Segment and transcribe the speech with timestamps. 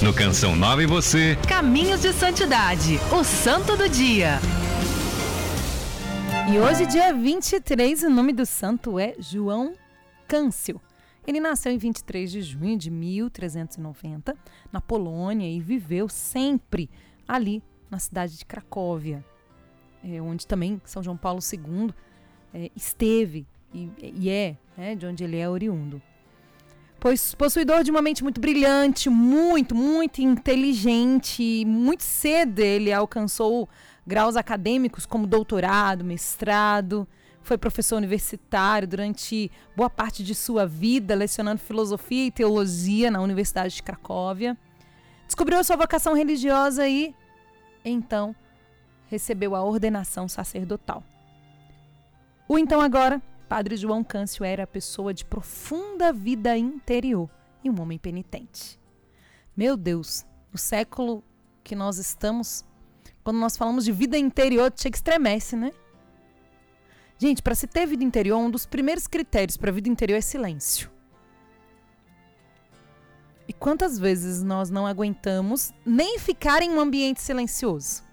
[0.00, 1.36] No Canção Nova e você.
[1.48, 4.38] Caminhos de Santidade, o Santo do Dia.
[6.52, 9.74] E hoje, dia 23, o nome do santo é João
[10.28, 10.80] Câncio.
[11.26, 14.36] Ele nasceu em 23 de junho de 1390,
[14.70, 16.88] na Polônia, e viveu sempre
[17.26, 17.60] ali
[17.90, 19.24] na cidade de Cracóvia,
[20.04, 21.92] é, onde também São João Paulo II
[22.54, 23.44] é, esteve
[23.74, 26.00] e, é, né, de onde ele é oriundo.
[27.00, 33.68] Pois possuidor de uma mente muito brilhante, muito, muito inteligente, muito cedo ele alcançou
[34.04, 37.06] graus acadêmicos como doutorado, mestrado,
[37.40, 43.76] foi professor universitário durante boa parte de sua vida, lecionando filosofia e teologia na Universidade
[43.76, 44.56] de Cracóvia.
[45.24, 47.14] Descobriu a sua vocação religiosa e,
[47.84, 48.34] então,
[49.06, 51.02] recebeu a ordenação sacerdotal.
[52.48, 57.30] O então agora, Padre João Câncio era pessoa de profunda vida interior
[57.64, 58.78] e um homem penitente.
[59.56, 61.24] Meu Deus, no século
[61.64, 62.64] que nós estamos,
[63.24, 65.72] quando nós falamos de vida interior, chega estremece, né?
[67.16, 70.90] Gente, para se ter vida interior, um dos primeiros critérios para vida interior é silêncio.
[73.48, 78.07] E quantas vezes nós não aguentamos nem ficar em um ambiente silencioso?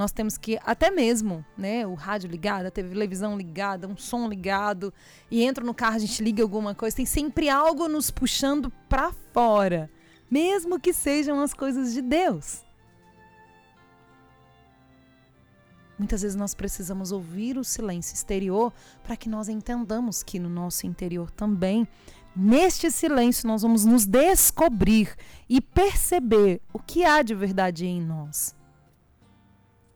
[0.00, 4.94] Nós temos que até mesmo, né, o rádio ligado, a televisão ligada, um som ligado,
[5.30, 9.12] e entra no carro, a gente liga alguma coisa, tem sempre algo nos puxando para
[9.34, 9.90] fora,
[10.30, 12.64] mesmo que sejam as coisas de Deus.
[15.98, 18.72] Muitas vezes nós precisamos ouvir o silêncio exterior
[19.04, 21.86] para que nós entendamos que no nosso interior também,
[22.34, 25.14] neste silêncio, nós vamos nos descobrir
[25.46, 28.58] e perceber o que há de verdade em nós.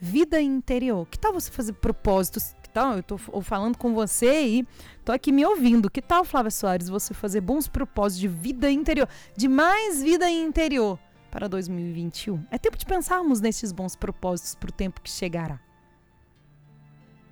[0.00, 1.06] Vida interior.
[1.06, 2.54] Que tal você fazer propósitos?
[2.62, 2.94] Que tal?
[2.94, 4.66] Eu estou falando com você e
[4.98, 5.90] estou aqui me ouvindo.
[5.90, 9.06] Que tal, Flávia Soares, você fazer bons propósitos de vida interior,
[9.36, 10.98] de mais vida interior
[11.30, 12.42] para 2021?
[12.50, 15.60] É tempo de pensarmos nesses bons propósitos para o tempo que chegará.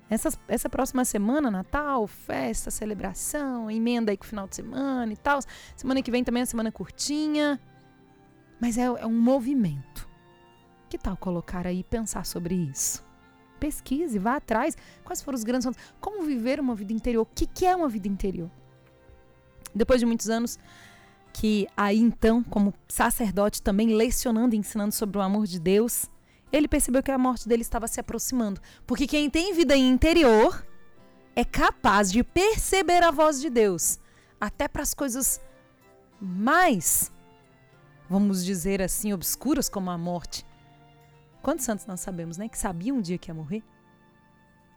[0.07, 5.17] Essa, essa próxima semana, Natal, festa, celebração, emenda aí com o final de semana e
[5.17, 5.39] tal.
[5.75, 7.59] Semana que vem também é semana curtinha.
[8.59, 10.08] Mas é, é um movimento.
[10.89, 13.05] Que tal colocar aí e pensar sobre isso?
[13.59, 14.75] Pesquise, vá atrás.
[15.03, 15.69] Quais foram os grandes
[16.01, 17.21] Como viver uma vida interior?
[17.21, 18.49] O que, que é uma vida interior?
[19.73, 20.57] Depois de muitos anos
[21.31, 26.09] que aí então, como sacerdote, também lecionando e ensinando sobre o amor de Deus,
[26.51, 28.59] ele percebeu que a morte dele estava se aproximando.
[28.87, 30.65] Porque quem tem vida interior
[31.35, 33.99] é capaz de perceber a voz de Deus,
[34.41, 35.39] até para as coisas
[36.19, 37.11] mais,
[38.09, 40.45] vamos dizer assim, obscuras como a morte.
[41.41, 42.47] Quantos santos nós sabemos, né?
[42.47, 43.63] Que sabiam um dia que ia morrer?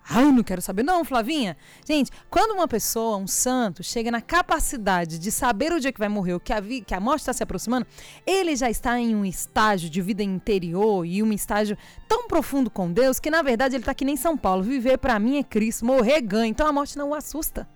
[0.08, 1.56] Ai, não quero saber, não, Flavinha.
[1.86, 6.08] Gente, quando uma pessoa, um santo, chega na capacidade de saber o dia que vai
[6.08, 7.86] morrer, que a, que a morte está se aproximando,
[8.26, 11.78] ele já está em um estágio de vida interior e um estágio
[12.08, 14.62] tão profundo com Deus que, na verdade, ele está que nem São Paulo.
[14.62, 16.48] Viver para mim é Cristo, morrer ganha.
[16.48, 17.68] Então a morte não o assusta.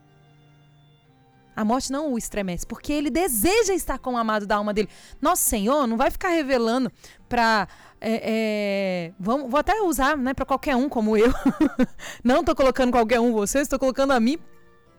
[1.56, 4.90] A morte não o estremece, porque ele deseja estar com o amado da alma dele.
[5.20, 6.92] Nosso Senhor não vai ficar revelando
[7.28, 7.66] para.
[7.98, 11.32] É, é, vou até usar né, para qualquer um como eu.
[12.22, 14.38] não estou colocando qualquer um vocês, estou colocando a mim,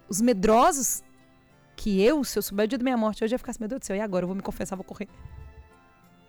[0.10, 1.04] os medrosos,
[1.76, 3.82] que eu, se eu souber o dia da minha morte, ia ficar assim, meu Deus
[3.82, 4.24] do céu, e agora?
[4.24, 5.08] Eu vou me confessar, vou correr.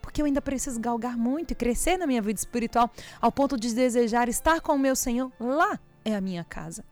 [0.03, 3.75] Porque eu ainda preciso galgar muito e crescer na minha vida espiritual, ao ponto de
[3.75, 5.33] desejar estar com o meu Senhor.
[5.41, 6.85] Lá é a minha casa.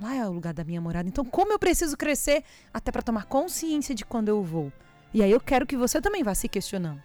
[0.00, 1.08] Lá é o lugar da minha morada.
[1.08, 4.72] Então, como eu preciso crescer até para tomar consciência de quando eu vou?
[5.12, 7.02] E aí eu quero que você também vá se questionando.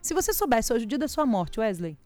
[0.00, 1.98] Se você soubesse hoje o dia da sua morte, Wesley,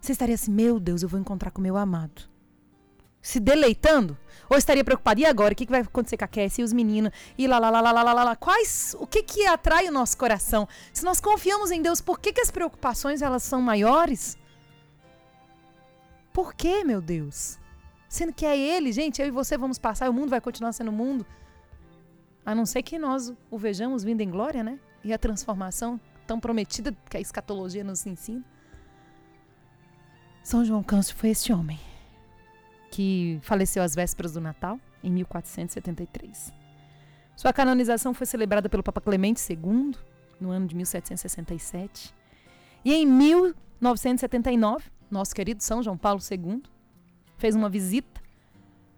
[0.00, 2.22] você estaria assim: meu Deus, eu vou encontrar com meu amado.
[3.20, 4.16] Se deleitando?
[4.48, 5.20] Ou estaria preocupado?
[5.20, 5.52] E agora?
[5.52, 7.10] O que, vai acontecer com a Cassie e os meninos?
[7.36, 8.36] E lá, lá, lá, lá, lá, lá, lá.
[8.36, 10.68] Quais, o que, que atrai o nosso coração?
[10.92, 14.38] Se nós confiamos em Deus, por que, que as preocupações elas são maiores?
[16.32, 17.58] Por que, meu Deus?
[18.16, 20.88] Sendo que é Ele, gente, eu e você vamos passar, o mundo vai continuar sendo
[20.88, 21.26] o mundo.
[22.46, 24.80] A não ser que nós o vejamos vindo em glória, né?
[25.04, 28.42] E a transformação tão prometida que a escatologia nos ensina.
[30.42, 31.78] São João Câncio foi esse homem
[32.90, 36.54] que faleceu às vésperas do Natal, em 1473.
[37.36, 39.94] Sua canonização foi celebrada pelo Papa Clemente II,
[40.40, 42.14] no ano de 1767.
[42.82, 46.62] E em 1979, nosso querido São João Paulo II
[47.36, 48.20] fez uma visita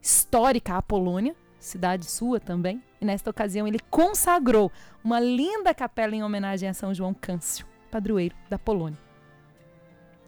[0.00, 4.70] histórica à Polônia, cidade sua também, e nesta ocasião ele consagrou
[5.02, 8.98] uma linda capela em homenagem a São João Câncio, padroeiro da Polônia.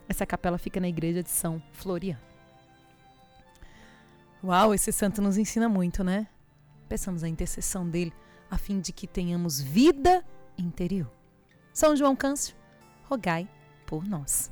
[0.08, 2.20] Essa capela fica na igreja de São Floriano.
[4.42, 6.26] Uau, esse santo nos ensina muito, né?
[6.88, 8.12] Pensamos a intercessão dele
[8.50, 10.24] a fim de que tenhamos vida
[10.58, 11.10] interior.
[11.72, 12.56] São João Câncio,
[13.04, 13.48] rogai
[13.86, 14.50] por nós.